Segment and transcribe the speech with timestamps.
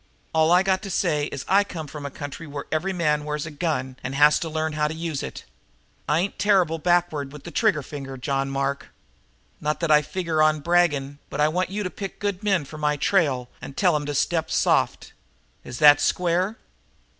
[0.33, 3.23] All I got to say is that I come from a county where every man
[3.23, 5.43] wears a gun and has to learn how to use it.
[6.09, 8.87] I ain't terrible backward with the trigger finger, John Mark.
[9.59, 12.79] Not that I figure on bragging, but I want you to pick good men for
[12.79, 15.13] my trail and tell 'em to step soft.
[15.63, 16.57] Is that square?"